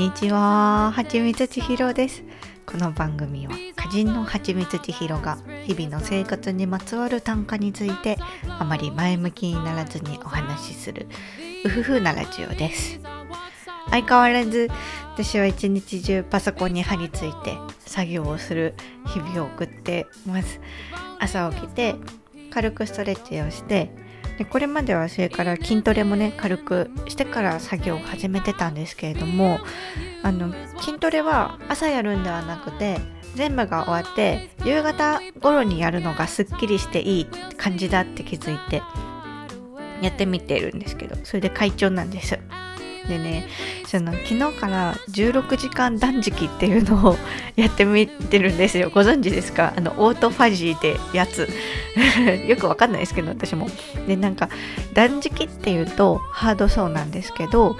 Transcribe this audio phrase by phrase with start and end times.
[0.00, 2.24] こんにちは、はちみつちひろです。
[2.64, 5.36] この番組は歌人のはちみつちひろが
[5.66, 8.16] 日々の生活にまつわる短歌について
[8.58, 11.06] あまり前向きにならずにお話しする
[11.66, 12.98] うふふなラジオです。
[13.90, 14.70] 相変わらず
[15.12, 18.72] 私は一日中パソコンに張り付いて作業をする
[19.06, 20.62] 日々を送ってます。
[21.18, 21.94] 朝起きて
[22.50, 23.90] 軽くストレッチをして
[24.40, 29.58] でこれまではそれから筋トレもね軽くしてから作業を始めてたんですけれども
[30.22, 32.98] あの筋トレは朝やるんではなくて
[33.34, 37.26] 全部が終わって夕方頃にやるのがすっきりしていい
[37.58, 38.82] 感じだって気づいて
[40.00, 42.38] やってみてるんですけどそれで会長なんです。
[43.08, 43.46] でね
[43.86, 47.16] その昨日から16時間断食っていうのを
[47.56, 48.90] やってみてるんですよ。
[48.90, 49.72] ご存知ですか？
[49.76, 51.48] あのオートファジーってやつ。
[52.46, 53.68] よくわかんないですけど私も。
[54.06, 54.48] でなんか
[54.94, 57.76] 断食っていうとハードそうなんですけど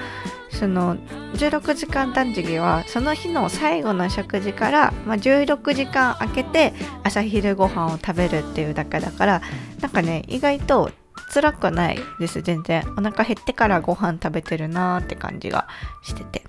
[0.50, 0.97] その
[1.34, 9.42] 16時間断食はその日の最後の食事から、まあ、16時間空けて朝昼ご飯を食べるっていうだけだから
[9.81, 10.91] なんかね意外と
[11.33, 12.84] 辛くないです全然。
[12.97, 15.69] お腹減ってからご飯食べてるなーって感じが
[16.03, 16.45] してて。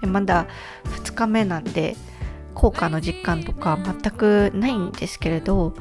[0.00, 0.46] でまだ
[0.84, 1.96] 2日目なんで
[2.54, 5.74] 効果の実感とか全くないんですけれど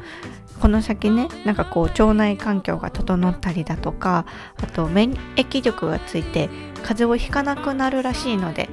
[0.59, 4.25] この先ねなんかこう腸内環境が整ったりだとか
[4.61, 6.49] あと免疫力がついて
[6.83, 8.69] 風邪をひかなくなるらしいので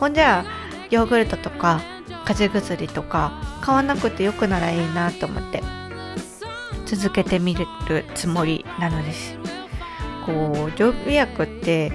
[0.00, 1.80] ほんじゃあヨーグルトとか
[2.24, 5.83] 風邪薬とか買わなくてよくならいいなと思って。
[6.84, 7.66] 続けてみる
[8.14, 9.36] つもりなのです。
[10.26, 11.92] こう常備薬って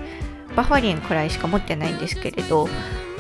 [0.56, 2.68] バファリンくらいしか持ってないんですけれど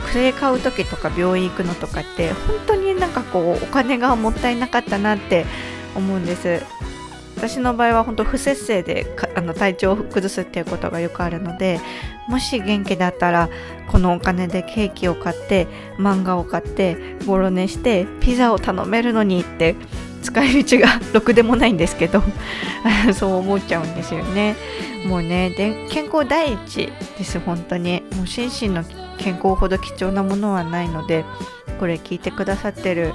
[0.05, 5.45] 薬買う時とか病院行くのとかって本当になんかこうお金がもったいなかったなって
[5.95, 6.63] 思うんです。
[7.37, 11.79] 私の場合は本当不節制であの体調を崩すっていうことがよくあるので
[12.27, 13.49] もし元気だったら
[13.87, 19.77] このお金でケーキを買って漫画を買ってボロ寝してピザを頼めるのにって
[20.21, 22.23] 使い道がろくでもないんですけど
[23.13, 24.55] そう思っちゃうんですよね。
[25.05, 28.03] もうねで健康第一です本当に。
[28.15, 28.83] もう心身の
[29.17, 31.25] 健康ほど貴重なものはないので
[31.79, 33.13] これ聞いてくださってる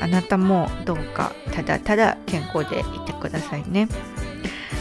[0.00, 3.88] あなたもどうかただただ健康でいてくださいね。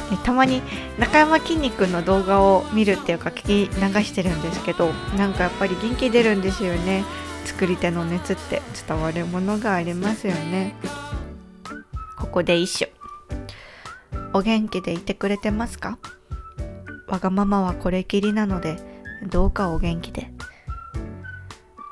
[0.10, 0.62] でたまに
[1.00, 7.04] 中山きんに君の動画を見るっていうか聞き流してるんですけどなんかやっぱり元気出るんですよね。
[7.46, 10.76] 作り手の熱って伝わるものがありますよね。
[12.18, 12.88] ここで一緒
[14.34, 16.00] お元気でいてくれてますか？
[17.08, 18.78] わがままはこれきりなので
[19.30, 20.32] どうかお元気で。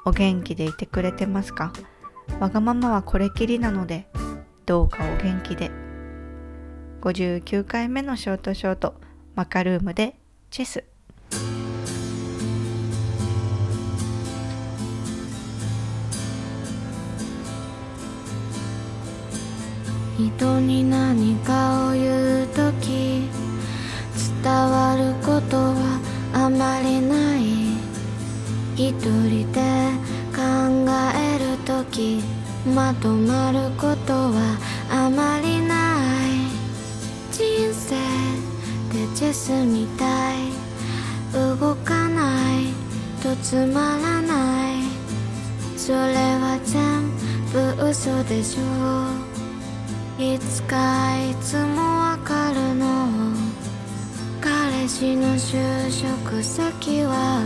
[0.03, 1.71] お元気でいてくれてますか？
[2.39, 4.07] わがままはこれきりなので
[4.65, 5.69] どうかお元気で。
[7.01, 8.95] 59回目のショートショート
[9.35, 10.15] マカルームで
[10.49, 10.90] チェス。
[20.29, 23.27] 人に何かを言うとき
[24.43, 25.99] 伝わることは
[26.33, 27.41] あまりない。
[28.75, 29.61] 一人で
[30.35, 30.41] 考
[31.15, 32.21] えるとき
[32.75, 34.57] まとまることは
[34.91, 36.51] あまりない。
[37.31, 37.95] 人生
[38.93, 40.37] でチェスみたい。
[41.33, 42.67] 動かない。
[43.23, 44.75] とつまらない。
[45.77, 47.09] それは全
[47.51, 49.30] 部嘘でしょう。
[50.21, 53.07] いつかいつもわかるの。
[54.39, 57.41] 彼氏の就職先は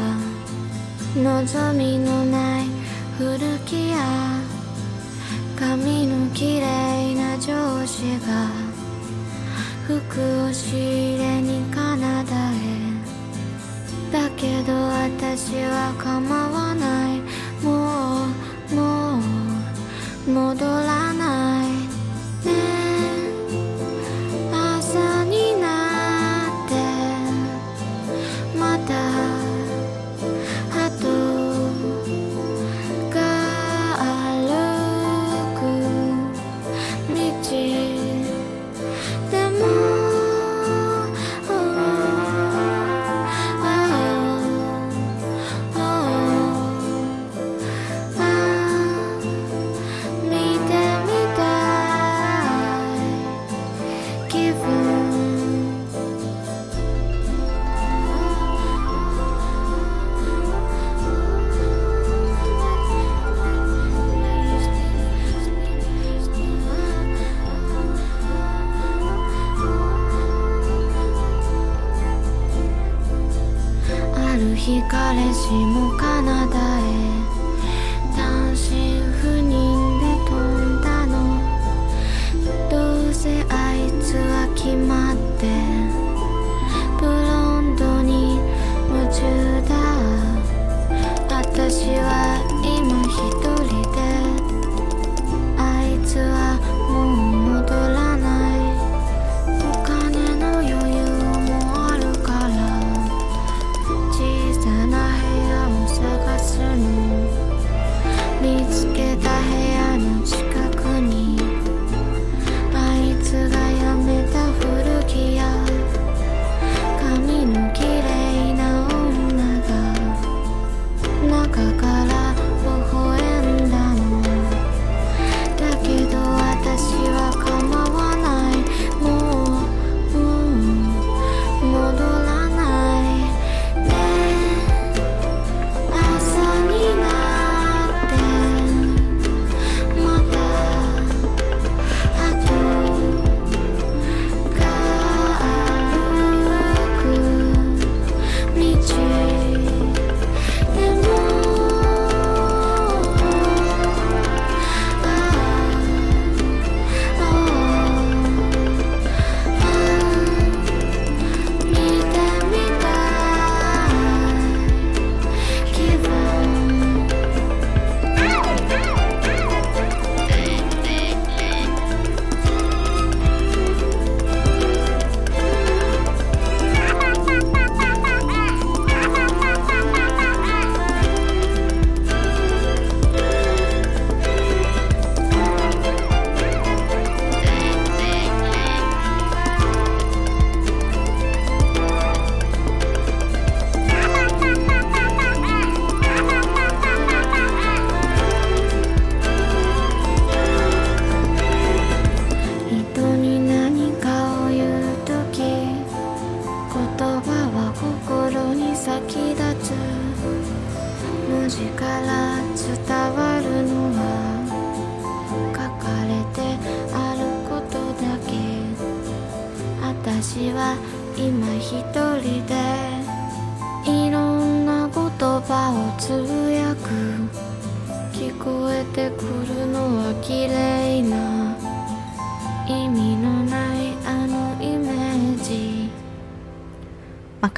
[1.15, 2.65] 望みのない
[3.17, 3.95] 古着屋。
[5.57, 8.49] 髪の綺麗な上司が
[9.87, 12.55] 服を仕入れにカナダへ。
[14.11, 17.21] だけど私は構わない。
[17.63, 18.25] も
[18.69, 19.17] うも
[20.27, 21.04] う戻らない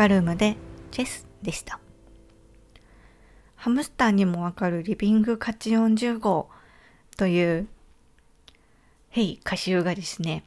[0.08, 0.58] ルームで
[0.92, 1.80] チェスでした。
[3.56, 6.50] ハムスターにもわかるリビング価値40号
[7.18, 7.68] という、
[9.10, 10.44] ヘイ歌集がですね、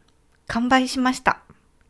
[0.46, 1.42] 完売しました。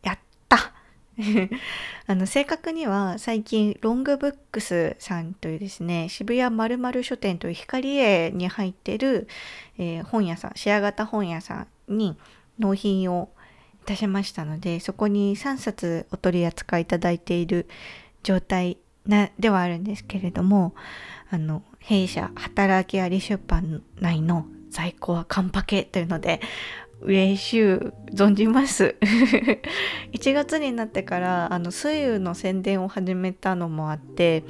[0.03, 0.19] やっ
[0.49, 0.73] た
[2.07, 9.29] あの、正確には最近ロングブックスさんというですね、渋谷まる書店という光栄に入ってる、
[9.79, 12.17] えー本屋さん、シェア型本屋さんに
[12.59, 13.31] 納品を
[13.91, 17.67] いたしましたのでそこに3冊お取り扱いいただいている
[18.23, 20.75] 状態なではあるんですけれども
[21.29, 26.41] あの弊社働きあり出版内の在庫はカンパケというので
[27.01, 28.95] 嬉しゅう存じます
[30.13, 34.45] 1月になってからあの水友の宣伝を始めたのもあって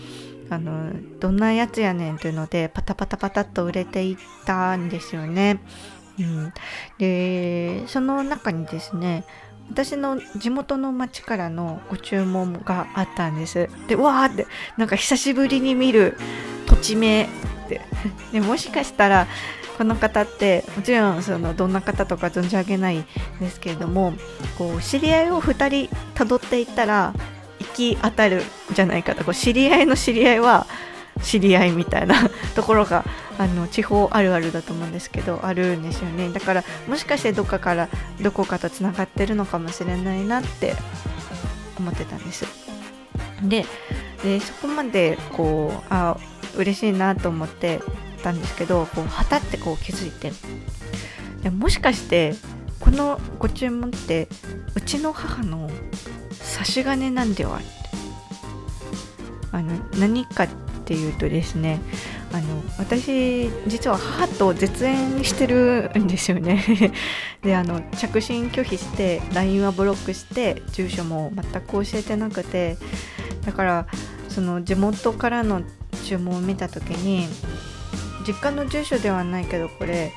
[0.51, 5.61] あのどんなやつやねんというのでパタパタパタっと売れていったんですよね。
[6.23, 6.53] うん、
[6.99, 9.25] でその中にですね
[9.71, 13.69] 私の地元の町からのご注文があったんです。
[13.87, 14.47] でわーって
[14.77, 16.17] なんか久しぶりに見る
[16.67, 17.29] 土地名っ
[17.69, 17.81] て。
[18.33, 19.29] でもしかしたら
[19.79, 23.05] この方ってもちろんそのどんな方とか存じ上げないん
[23.41, 24.13] ですけれども
[24.59, 27.15] こう知り合いを2人たどっていったら
[27.61, 29.25] 行き当たるんじゃないかと。
[29.25, 30.67] こう知り合いの知り合いは
[31.23, 33.05] 知り合いみたいなところが
[33.39, 36.31] あの地方あるあるだと思うんですけどあるんですよね。
[36.31, 37.89] だからもしかしてどっかから
[38.21, 40.75] どこかとつながってるのかもしれないなって
[41.79, 42.47] 思ってたんです。
[43.43, 43.65] で
[44.23, 46.17] でそこまでこうあ
[46.57, 47.81] 嬉しいなと思って
[48.23, 50.33] たんですけどこうはたってこう気づいて
[51.43, 52.35] でもしかして
[52.81, 54.29] このご注文って
[54.75, 55.71] うちの母の
[56.33, 57.61] 差し金なんでは？
[59.53, 60.47] あの何か
[60.91, 61.79] っていうとですね
[62.33, 66.65] あの私実は母と絶縁してるんですよね。
[67.43, 72.77] であの着信拒否して LINE はブロックして住所も全く教えてなくて
[73.47, 73.87] だから
[74.29, 75.63] その地元からの
[76.05, 77.29] 注文を見た時に
[78.27, 80.13] 実家の住所ではないけどこれ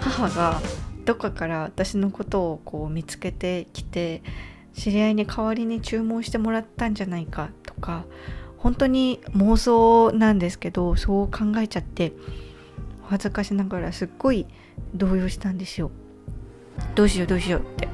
[0.00, 0.62] 母が
[1.04, 4.22] どっかから私のことをこう見つけてきて
[4.72, 8.06] 知り合いに代わりに注文してもらったんじゃないかとか
[8.64, 12.14] 本当に妄想なんですけどそう考えちゃって
[13.04, 14.46] お恥ずかしながらすっごい
[14.94, 15.90] 動揺したんですよ。
[16.94, 17.88] どうしようどうしようって。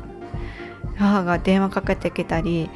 [0.96, 2.70] 母が電話かけてきたり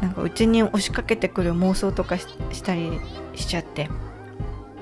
[0.00, 2.26] なんかうちに押しかけてくる妄想とかし
[2.62, 3.00] たり
[3.34, 3.90] しちゃって。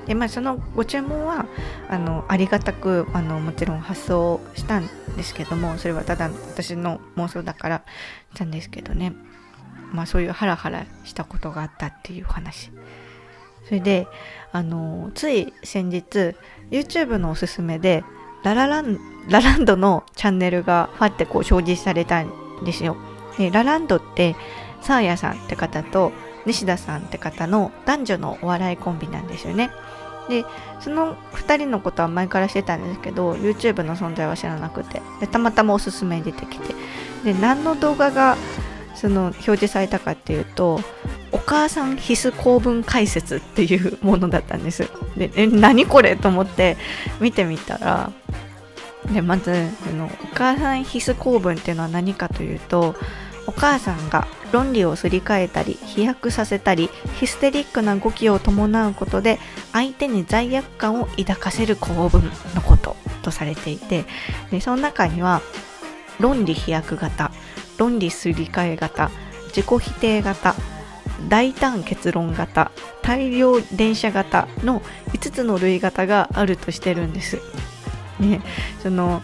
[0.07, 1.47] でまあそのご注文は
[1.89, 7.85] あのありがたくあのもちろん発送したんですけどもそれはただ私の妄想だから
[8.35, 9.15] したんですけどね。
[9.95, 12.71] まあそういうハラハラしたことがあったっていう話。
[13.67, 14.07] それで
[14.53, 16.37] あのつい先日
[16.71, 18.05] YouTube のおすすめで
[18.43, 18.99] ラララン
[19.29, 22.31] ラランドのチャンネルがファってこう表示されたん
[22.65, 22.97] ですよ。
[23.39, 24.37] でラランドって
[24.83, 26.13] サーヤさんって方と
[26.45, 29.71] 西田さんって方の男女のお笑いコンビなんですよね。
[30.29, 30.45] で
[30.81, 35.01] その2人のことは前からしてたんですけど YouTube の存在は知らなくて。
[35.21, 36.75] でたまたまおすすめに出てきて。
[37.25, 38.37] で何の動画が
[38.95, 40.81] その表示されたかっていうと
[41.33, 44.89] お母さん必須公文解説っていうものだったんです。
[45.17, 46.77] でえ何これと思って
[47.21, 48.13] 見てみたら
[49.13, 52.95] でまずそのお母さん必須公文っていうのは何かというと
[53.47, 59.39] お母さんが論理をすり替えたり飛躍させたりヒステリックな動きを伴うことで
[59.73, 62.23] 相手に罪悪感を抱かせる構文
[62.55, 64.05] のこととされていて
[64.51, 65.43] でその中には
[66.21, 67.33] 論理飛躍型
[67.79, 69.11] 論理すり替え型
[69.49, 70.55] 自己否定型
[71.29, 72.71] 大胆結論型
[73.03, 74.81] 大量電車型の
[75.13, 77.39] 5つの類型があるとしてるんです。
[78.21, 78.41] ね、
[78.83, 79.23] その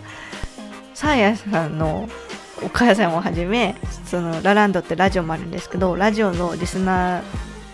[0.94, 2.08] サーヤさんの
[2.62, 7.22] お母さんをはじめそのラランドってラジオもあるんですけどラジオのリスナー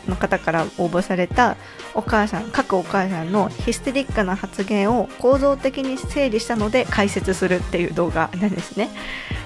[0.08, 1.56] の方から応募された
[1.94, 8.90] お母さん各お母さんのヒステリックな発言を構造的に整理したので解説するっていう動画なんですね。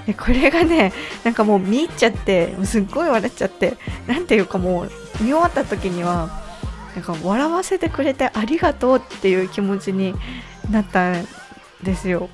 [0.05, 3.77] でこれがねなんかもう見入っちゃってすっごい笑っちゃって
[4.07, 4.91] なんていうかもう
[5.21, 6.41] 見終わった時には
[6.95, 10.13] なんか笑わせてくれてありがとうっていう気持ちに
[10.69, 11.27] なったん
[11.83, 12.29] ですよ。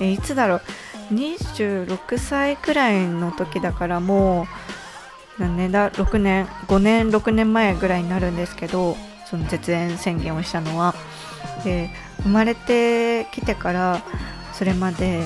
[0.00, 0.62] えいつだろう
[1.12, 4.46] ？26歳くらいの時だからもう
[5.38, 10.94] 何年だ6年5年6年前ぐらいになるんですけどその絶縁宣言をしたのは
[11.64, 11.90] で
[12.22, 14.02] 生まれてきてから
[14.52, 15.24] それまで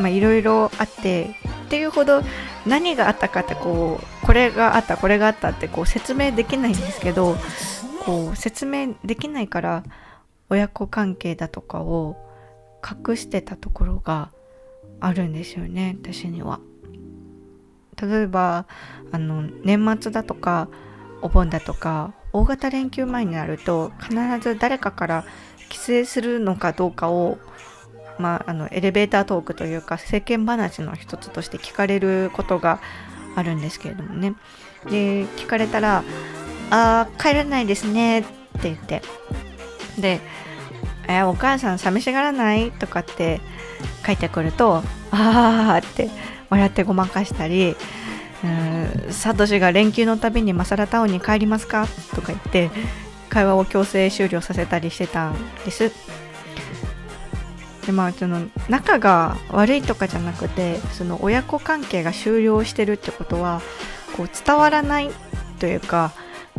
[0.00, 1.34] いろいろあって
[1.66, 2.22] っていうほど
[2.66, 7.36] 何があったかってこうこれがあったこれがあったってこう説明できないんですけど
[8.04, 9.84] こう説明できないから
[10.48, 12.16] 親子関係だとかを
[13.08, 14.30] 隠してたところが
[15.00, 16.60] あるんですよね私には。
[18.00, 18.66] 例えば
[19.12, 20.68] あの年末だとか
[21.22, 25.24] お盆だとか大型連休前になると必ず誰かから
[25.68, 27.38] 帰省するのかどうかを、
[28.18, 32.80] まあ、あのエレベータートークというか世間話の一つとして聞かれることが
[33.36, 34.34] あるんですけれどもね
[34.86, 36.02] で聞かれたら
[36.70, 38.28] 「あー帰らないですね」って
[38.62, 39.02] 言って
[39.98, 40.20] で
[41.08, 43.40] 「えお母さん寂しがらない?」とかって
[44.04, 46.10] 帰ってくると「あー」って
[46.50, 47.76] 笑ってごまかしたり
[49.10, 52.70] 「サトシが連休のたびにマサラタウンに帰りますか?」とか言って
[53.28, 55.92] 会話を強制終了させたりしてたんです。
[57.86, 63.62] でまあその仲が悪いとかじゃなくてその親子関係が終了してるってことは
[64.16, 65.10] こう伝わらない
[65.58, 66.12] というか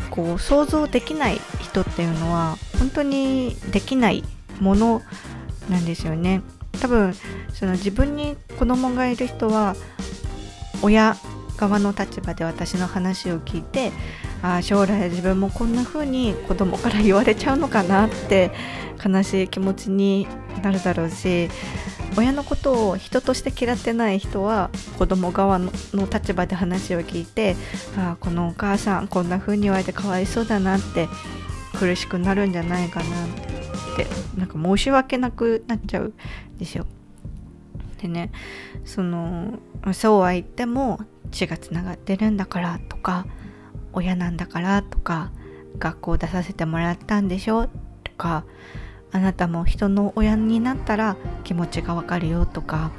[0.09, 4.23] こう想像できない人っていうのは本当にできない
[4.59, 5.01] もの
[5.69, 6.41] なんですよね。
[6.79, 7.13] 多分
[7.53, 9.75] その自分に子供がいる人は
[10.81, 11.15] 親
[11.57, 13.91] 側の立場で私の話を聞いて
[14.41, 18.51] あ将来自分もこんな風に子供から言われちゃうのかなって
[19.03, 20.27] 悲しい気持ちに
[20.63, 21.49] なるだろうし
[22.17, 25.71] 親のことを人として嫌ってない人は子供側の
[26.11, 27.55] 立場で話を聞いて
[27.95, 31.07] あこのお母さんこんな風に言われてかわいそうだなって
[31.79, 33.50] 苦しくなるんじゃないかなって。
[33.93, 34.07] って
[34.37, 36.85] なんか申し訳なくなっちゃうんですよ。
[38.01, 38.31] でね
[38.85, 39.59] その
[39.93, 40.99] そうは言っても
[41.31, 43.25] 血がつながってるんだからとか
[43.93, 45.31] 親なんだからとか
[45.77, 47.67] 学校出させてもらったんでしょ
[48.03, 48.43] とか
[49.11, 52.91] あなたも人の親になったら気持ちがわかるよとか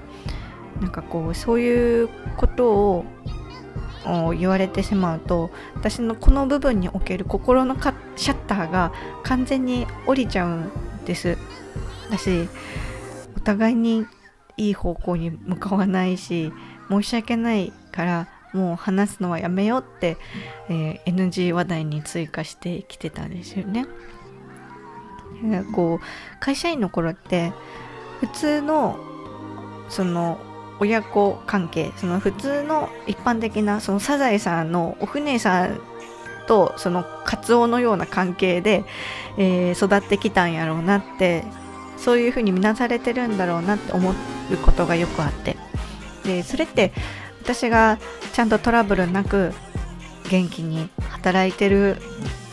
[0.80, 3.04] なんかこうそういうことを
[4.36, 7.76] 言われてしまうと私のこの部分における心の
[8.16, 10.72] シャッターが完全に降りちゃうん
[11.04, 11.36] です
[12.10, 12.48] だし
[13.36, 14.06] お互いに
[14.56, 16.52] いい方向に向かわないし
[16.88, 20.18] 申し訳ないからもう話すのはやめようって、
[20.68, 23.86] えー、NG 話題に追加してきてたんですよね。
[25.74, 27.52] こう会社員の頃って
[28.20, 28.98] 普通の
[29.88, 30.38] その
[30.78, 35.80] 親子関係その普通の一般的なそのサザエさんのお船さん
[36.46, 38.84] とそのカツオのような関係で、
[39.38, 41.44] えー、育ってきたんやろうなって
[41.96, 44.14] そういうふうに見なされてるんだろうなって思う
[44.64, 45.56] ことがよくあって。
[46.24, 46.92] でそれって
[47.42, 47.98] 私が
[48.32, 49.52] ちゃんとトラブルなく
[50.30, 51.96] 元気に働いてる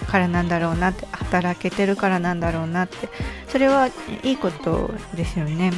[0.08, 3.10] からなんだろうなって働けてるからなんだろうなって。
[3.48, 3.88] それは
[4.24, 5.72] いいことですよね。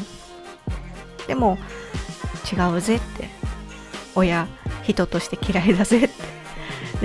[1.27, 1.57] でも
[2.51, 3.29] 違うぜって。
[4.15, 4.47] 親
[4.83, 6.40] 人として嫌いだぜって。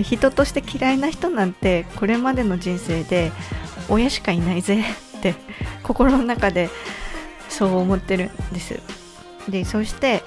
[0.03, 3.33] 人として嫌いな人なんてこれまでの人生で
[3.88, 4.83] 親しかいないぜ
[5.19, 5.35] って
[5.83, 6.71] 心の中で
[7.49, 8.81] そう思ってるんです。
[9.49, 10.23] でそして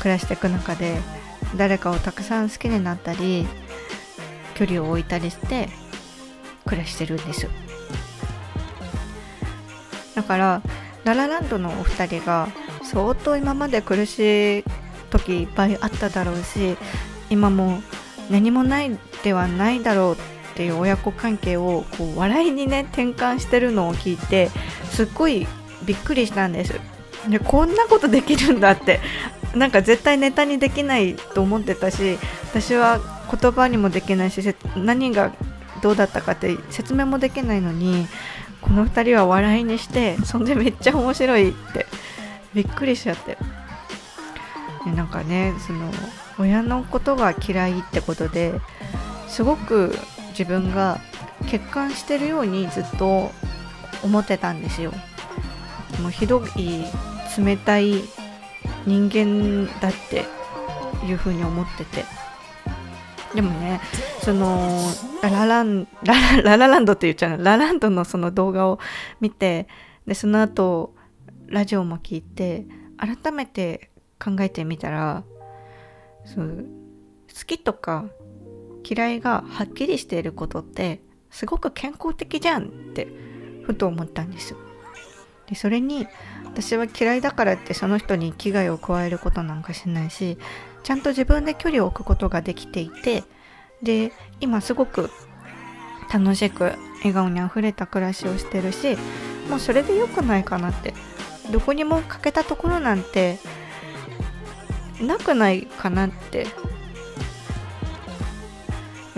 [0.00, 0.98] 暮らしていく中で
[1.56, 3.46] 誰かをたくさん好きになったり
[4.54, 5.68] 距離を置いたりして
[6.66, 7.48] 暮らしてるんです。
[10.14, 10.62] だから
[11.04, 12.48] ララランドのお二人が
[12.82, 14.64] 相当今まで苦しい
[15.10, 16.76] 時いっぱいあっただろうし
[17.30, 17.80] 今も
[18.30, 20.16] 何もないではないだろうっ
[20.54, 24.50] ていう親子関係をこう笑いにね転換してるのを聞いて
[24.90, 25.46] すっごい
[25.84, 26.74] びっくりしたんです。
[27.28, 29.00] でこんなことできるんだって。
[29.54, 32.20] なんか絶対ネタにできないと思ってたし
[32.52, 35.32] 私は言葉にもできないし何が
[35.82, 38.06] どうだったかって説明もできないのに
[38.60, 41.86] この2人は笑いにしてそんでめっちゃ面白いって
[42.54, 43.38] びっくりしちゃって。
[44.84, 45.90] でなんかねその
[46.38, 48.60] 親のことが嫌いってことで
[49.28, 49.94] すごく
[50.30, 51.00] 自分が
[51.42, 53.30] 欠陥してるようにずっと
[54.02, 54.92] 思ってたんですよ。
[56.00, 56.84] もうひどい
[57.38, 58.02] 冷たい
[58.86, 60.24] 人間だって
[61.06, 62.04] いうふうに思ってて。
[63.34, 63.80] でもね
[64.22, 64.80] その
[65.22, 68.80] ララランララララランドって言っちゃうラランドのその動画を
[69.20, 69.68] 見て
[70.04, 70.94] でその後
[71.46, 73.89] ラジオも聞いて改めて
[74.22, 75.24] 考えてみたら
[76.24, 76.66] そう
[77.28, 78.06] 好きとか
[78.88, 83.08] 嫌いがはっきりしていることってすごく健康的じゃんって
[83.64, 84.54] ふと思ったんです
[85.48, 86.06] でそれに
[86.44, 90.38] 私は嫌いだからってその人に危害を加えることなんかしないし
[90.82, 93.24] ちゃんと自分で距離を置くことができていて
[93.82, 95.10] で今すごく
[96.12, 98.96] 楽しく笑顔にあふれた暮らしをしてるし
[99.48, 100.94] もうそれで良くないかなって
[101.52, 103.38] どこにも欠けたところなんて
[105.00, 106.46] なくないかなって。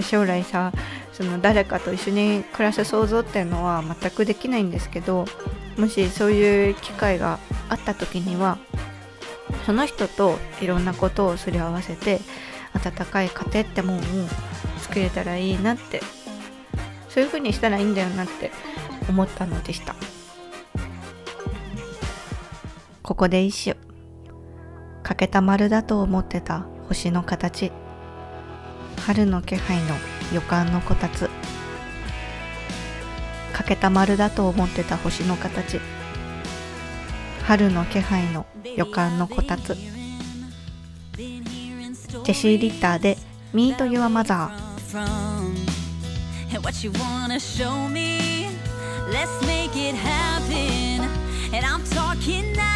[0.02, 0.72] 将来さ
[1.12, 5.26] その誰かと一緒に暮らす想像っていうのは全くできないんですけど
[5.76, 8.58] もしそういう機会があった時には
[9.66, 12.20] その人といろんなことをすり合わせて
[12.74, 14.02] 温かい家庭ってもんを
[14.78, 16.00] 作れたらいいなって
[17.08, 18.50] そういう風にしたらいいんだよなって
[19.08, 19.94] 思ったのでした。
[23.02, 23.91] ここで一首。
[25.12, 27.70] 欠けた丸だと思ってた星の形
[29.05, 29.94] 春の気配の
[30.33, 31.29] 予感のこたつ
[33.53, 35.81] 欠けた丸だと思ってた星の形
[37.42, 43.18] 春の気配の予感のこたつジェシー・リッターで
[43.53, 44.48] 「Meet Your Mother」
[46.62, 48.48] What you wanna show me
[49.11, 51.07] Let's make it happen
[51.53, 52.71] And I'm talking now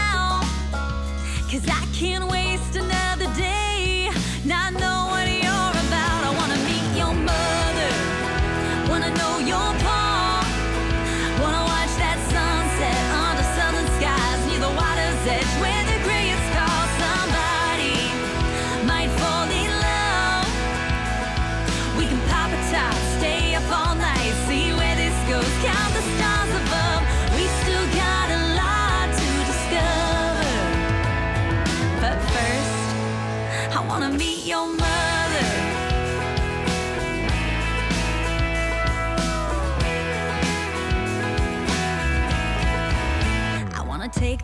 [1.50, 3.05] Cause I can't waste another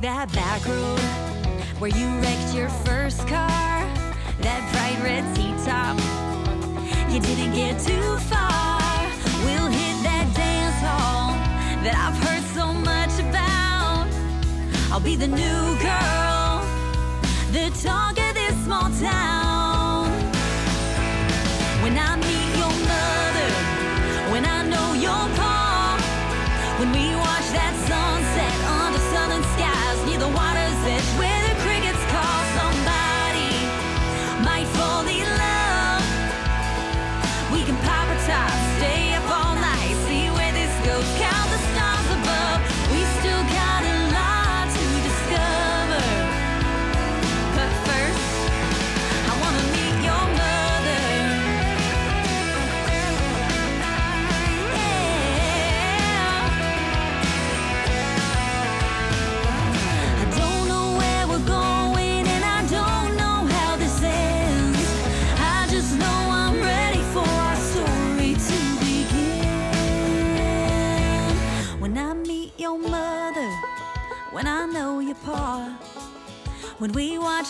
[0.02, 0.98] that back road
[1.78, 3.86] where you wrecked your first car,
[4.40, 5.96] that bright red T-top.
[7.08, 8.80] You didn't get too far.
[9.44, 11.34] We'll hit that dance hall
[11.84, 14.08] that I've heard so much about.
[14.92, 16.66] I'll be the new girl,
[17.52, 19.41] the talk of this small town.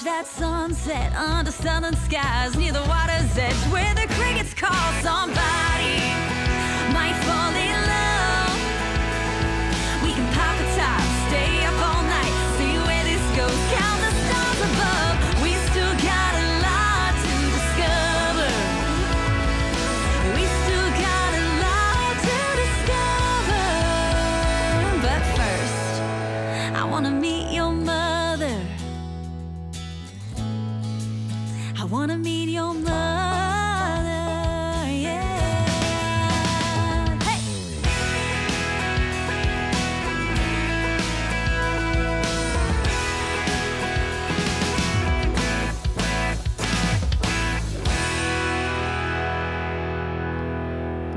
[0.04, 6.31] That sunset under southern skies near the water's edge where the crickets call somebody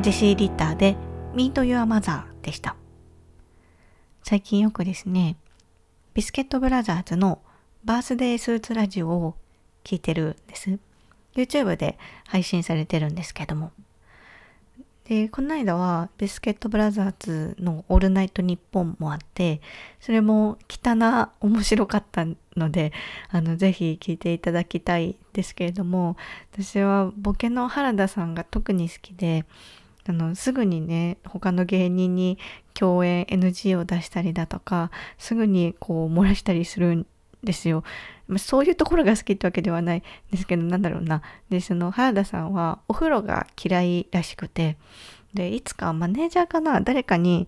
[0.06, 0.96] ジェシー・リッターで
[1.34, 2.76] Meet Your Mother でした。
[4.22, 5.36] 最近よくですね、
[6.14, 7.42] ビスケットブラザーズの
[7.84, 9.34] バースデースーツラジオを
[9.84, 10.78] 聞いてるんです。
[11.36, 13.72] YouTube で配信されてるんですけども。
[15.06, 19.60] で、この間はビスケットブラザーズのオールナイトニッポンもあって、
[20.00, 22.94] それも汚な面白かったので、
[23.32, 26.16] あの、ぜひ聞いていただきたいですけれども、
[26.54, 29.46] 私はボケの原田さんが特に好きで、
[30.08, 32.38] あの、すぐにね、他の芸人に
[32.74, 37.06] 共演 NG を出したりだとか、すぐにこう漏らしたりするん
[37.44, 37.84] ですよ。
[38.38, 41.22] そういうところが好きってわけではないんですけど、なんだろうな。
[41.50, 44.78] で、その原田さんはお風呂が嫌いらしくて、
[45.34, 47.48] で、いつかマネージャーかな誰かに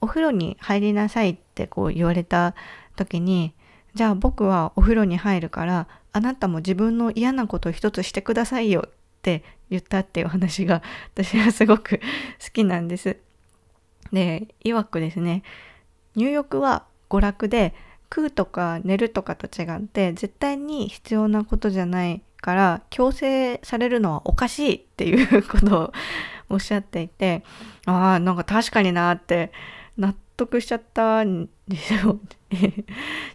[0.00, 2.54] お風呂に入りなさいってこう言われた
[2.96, 3.54] 時に、
[3.94, 8.90] じゃあ僕はお風呂に入るから、あなたも自分の嫌なことを一つしてくださいよっ
[9.22, 10.82] て言ったっていう話が
[11.14, 13.16] 私はすごく好きなんです。
[14.12, 15.42] で、曰くですね、
[16.16, 17.74] 入浴は娯楽で
[18.12, 25.92] 食うとか寝るとかと違って絶対に必要なことじゃないから強制されるのはおかしいっていうことを
[26.48, 27.44] おっしゃっていて、
[27.86, 29.52] ああ、なんか確かになって
[29.96, 32.18] 納得しちゃったんですよ。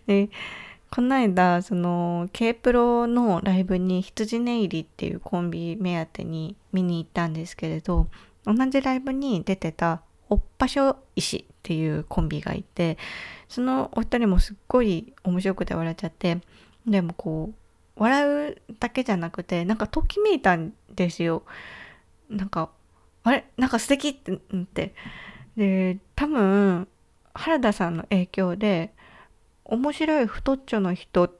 [0.07, 0.29] で
[0.95, 8.07] この間その K プロのライブに羊ネイリっていうコンビ目当てに見に行ったんですけれど
[8.45, 12.97] 同じライブに出てたおっぱしょ石っていうコンビがいて
[13.49, 16.39] そのお二人もすっごい面白くて笑っちゃって
[16.87, 17.51] でもこ
[17.97, 21.43] う笑うだけじゃなくてなんかときめいたんですよ。
[22.29, 22.69] なんか
[23.23, 23.43] あれ？
[23.57, 24.93] なんか素敵ってなって。
[25.57, 26.87] で多分
[27.33, 28.93] 原田さんの影響で
[29.65, 31.33] 面白い太っちょの人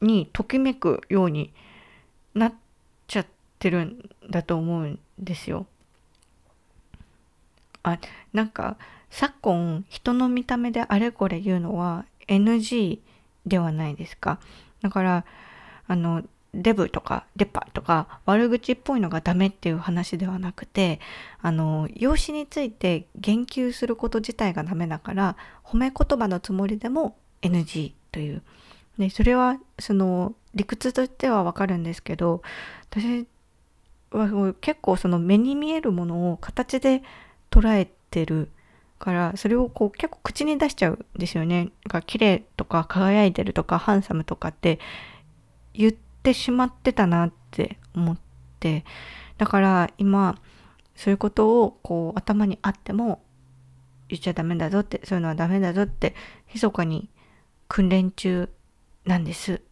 [0.00, 1.52] にときめくように
[2.34, 2.54] なっ
[3.06, 3.26] ちゃっ
[3.58, 5.66] てるんだと思うんですよ。
[7.82, 7.98] あ
[8.32, 8.76] なんか
[9.10, 13.00] 昨今人の見た目であれこれ言うのは NG
[13.46, 14.38] ではないですか。
[14.82, 15.24] だから
[15.86, 16.22] あの
[16.52, 21.00] デブとかデパとか悪口っぽいのがダメっていう話ではなくて
[21.40, 28.42] あの容姿について言及すること自体がダメだから褒め言葉のつもりでも NG という
[28.98, 32.42] でそれはその理屈としてはわかるんですけど
[32.90, 33.26] 私
[34.10, 37.02] は結構その目に見えるものを形で
[37.50, 38.50] 捉えてる
[38.98, 41.70] からそれをこう結構口に出しちゃうんですよね。
[41.88, 44.78] が綺麗とか輝いてるとかハンサムとかって
[45.72, 48.18] 言ってしまってたなって思っ
[48.58, 48.84] て
[49.38, 50.38] だから今
[50.94, 53.22] そういうことをこう頭にあっても
[54.08, 56.14] 言っちゃダメだぞってそういうのはダメだぞって
[56.52, 57.08] 密かに
[57.70, 58.50] 訓練中
[59.06, 59.62] なんです。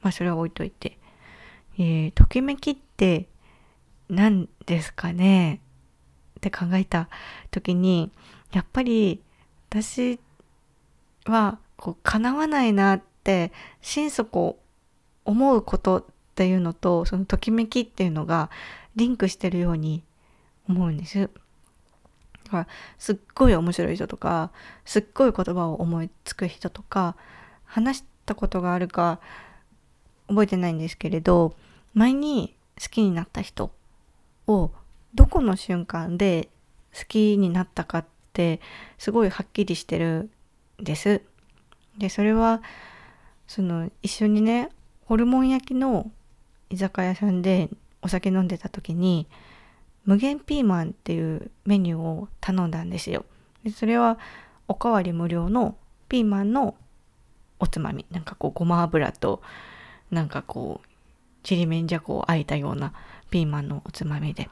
[0.00, 0.98] まあそれは置いといて。
[1.76, 3.26] えー、ときめきって
[4.08, 5.60] 何ですかね？
[6.38, 7.08] って考えた
[7.50, 8.12] 時に
[8.52, 9.20] やっぱり
[9.68, 10.20] 私
[11.26, 14.60] はこう叶わないなって心底
[15.24, 16.04] 思うことっ
[16.36, 18.50] ていうのとそのときめきっていうのが
[18.94, 20.04] リンクしてるように
[20.68, 21.30] 思うんです。
[22.98, 24.50] すっごい面白い人とか
[24.84, 27.16] すっごい言葉を思いつく人とか
[27.64, 29.20] 話したことがあるか
[30.28, 31.54] 覚えてないんですけれど
[31.94, 33.70] 前に好きになった人
[34.46, 34.70] を
[35.14, 36.48] どこの瞬間で
[36.96, 38.60] 好きになったかって
[38.98, 40.30] すごいはっきりしてる
[40.80, 41.22] んです。
[41.98, 42.62] でそれは
[43.46, 44.70] その一緒にね
[45.06, 46.10] ホルモン焼きの
[46.70, 47.68] 居酒屋さんで
[48.02, 49.28] お酒飲んでた時に
[50.04, 53.24] 無限ピーマンっていうメニューを頼んだんですよ。
[53.62, 54.18] でそれは
[54.68, 55.76] おかわり無料の
[56.08, 56.74] ピーマンの
[57.58, 59.42] おつまみなんかこうごま油と
[60.10, 60.88] なんかこう
[61.42, 62.92] ちりめんじゃこをあえたような
[63.30, 64.48] ピーマンのおつまみで。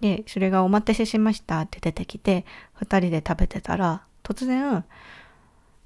[0.00, 2.44] でそれが「お待たせしました」って出てきて
[2.80, 4.84] 2人で食べてたら突然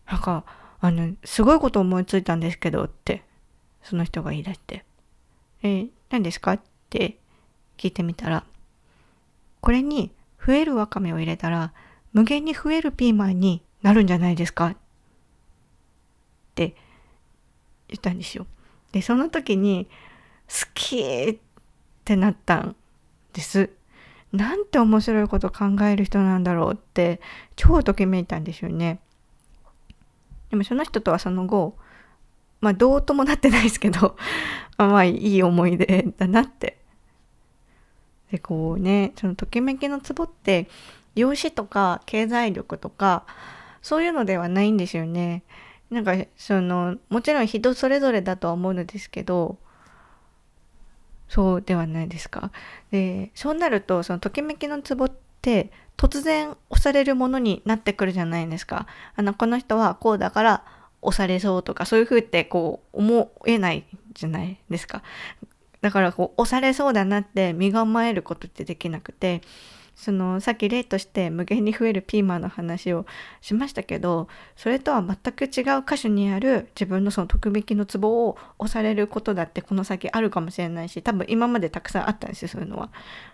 [0.07, 0.45] なんか
[0.81, 3.23] あのすごいこと思いついたんですけどって
[3.83, 4.85] その人が言い出して
[5.63, 7.19] 「え、何ですか?」って
[7.77, 8.45] 聞いてみたら
[9.61, 10.13] これに
[10.45, 11.73] 増えるわかめを入れたら
[12.13, 14.69] 無限に増えるピーマンになるんじゃないですか？
[14.69, 14.77] っ
[16.55, 16.75] て
[17.89, 18.47] 言ったんですよ。
[18.93, 19.89] でその時に
[20.49, 21.39] 好きっ
[22.05, 22.77] てなったん
[23.33, 23.71] です。
[24.33, 27.21] なんて面白いこと考える人なんだろうって
[27.57, 29.01] 超ときめいたんですよね。
[30.51, 31.77] でもその人とはその後
[32.61, 34.17] まあどうともなってないですけど
[34.79, 36.78] まあいい思い出だなって
[38.31, 40.69] でこうねそのときめきのツボって
[41.15, 43.25] 容姿とか経済力とか
[43.83, 45.43] そういうのではないんですよね。
[45.91, 49.57] なんかそのもちろん人それぞれだとは思うのですけど
[51.29, 52.51] そうではないですか。
[52.91, 58.87] でそうなるとそのときめきのツボって突然押されるものになってくるじゃないですか。
[59.17, 60.65] あのこの人はこうだから
[61.01, 65.03] 押されそうとかそういうふうってこう思えないじゃないですか。
[65.81, 69.43] だからこう押されそうだなって身構えることってできなくて
[69.99, 73.05] そのさっき例として無限に増えるピーマンの話を
[73.41, 82.91] しましたけどそれとは全く違う箇所にある自分のその特引きのツボを押されることだってこの先あるかもしれないし多分今までたくさんあったんですよそういうのは。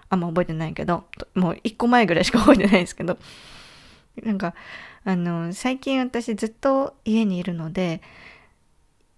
[0.08, 1.04] あんま覚えてないけど
[1.34, 3.18] もう1個前ぐらいしか覚えてないですけど。
[4.22, 4.54] なんか
[5.04, 8.00] あの最近私ずっと家にいるので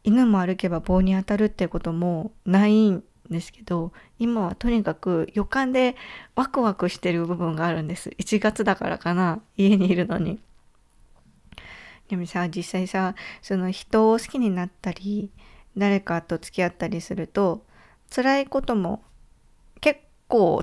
[0.05, 5.97] 犬も歩けば棒に当たるってこともないんですけど今はとにかく予感で
[6.35, 8.11] ワクワクしてる部分があるんです。
[8.19, 9.41] 1月だからかな。
[9.57, 10.41] 家にいるのに。
[12.09, 15.33] でもさ実際さその人を好きになったり
[15.77, 17.67] 誰かと付き合ったりすると
[18.15, 19.03] 辛いことも
[19.81, 20.62] 結構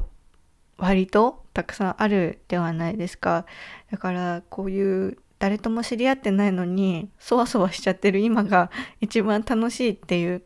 [0.78, 3.46] 割とたくさんあるではないですか。
[3.92, 8.72] だからこういう誰とも知り合ってないのにそわそわしちゃってる今が
[9.02, 10.44] 一番楽しいっていう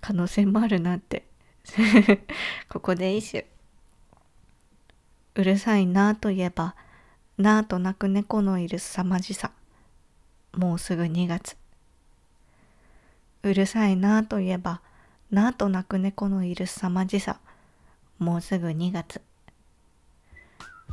[0.00, 1.26] 可能性もあるなって。
[2.68, 3.44] ここで一首。
[5.36, 6.74] うるさいなといえば
[7.38, 9.52] なあと泣く猫のいる凄まじさ。
[10.52, 11.56] もうすぐ2月。
[13.42, 14.80] うるさいなといえば
[15.30, 17.38] なあと泣く猫のいる凄まじさ。
[18.18, 19.20] もうすぐ2月。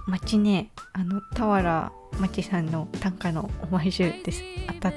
[0.06, 4.42] 町ねあの俵町さんの短歌のおまじゅうです。
[4.68, 4.94] あた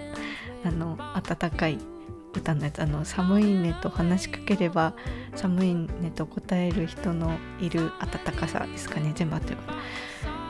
[0.64, 1.78] あの温かい
[2.34, 4.94] 歌のやつあの寒いねと話しかければ
[5.34, 9.78] 寒いねと答える人のいる温かさですかね全部合ってるかな。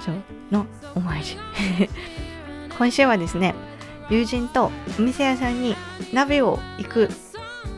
[0.01, 0.15] そう
[0.51, 1.27] のお参り
[2.79, 3.55] 今週はですね
[4.09, 5.77] 友人とお店屋さんに
[6.13, 7.11] 鍋を行く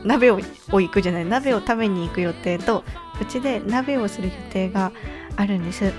[0.05, 2.85] 鍋を行くじゃない鍋を食べに行く予定と
[3.21, 4.93] うちで鍋をする予定が
[5.37, 5.93] あるんです。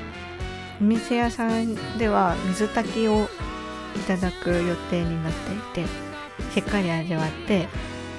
[0.81, 3.27] お店屋さんでは水炊きを
[3.95, 5.33] いただく予定になっ
[5.73, 5.89] ていて
[6.53, 7.67] しっかり味わって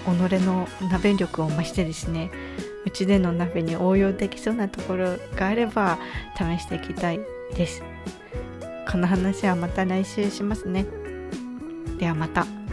[0.04, 0.08] 己
[0.40, 2.30] の鍋力を増してですね
[2.84, 5.98] うちでの鍋に応用できそうなところがあれば
[6.36, 7.20] 試していきたい
[7.56, 7.82] です
[8.90, 10.86] この話はまた来週しますね
[11.98, 12.63] ではまた。